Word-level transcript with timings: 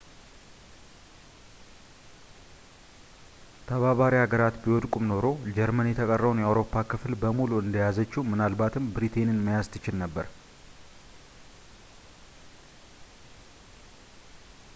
ተባባሪ 3.69 4.13
ሀገራት 4.21 4.55
ቢወድቁም 4.63 5.03
ኖሮ 5.11 5.27
ጀርመን 5.57 5.89
የተቀረውን 5.89 6.41
የአውሮፓ 6.41 6.73
ክፍል 6.93 7.15
በሙሉ 7.23 7.51
እንደያዘችው 7.65 8.25
ምናልባትም 8.31 8.91
ብሪቴይንን 8.95 9.43
መያዝ 9.47 9.69
ትችል 9.75 9.97
ነበር 10.03 10.27